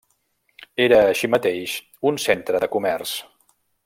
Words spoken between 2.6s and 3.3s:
de comerç.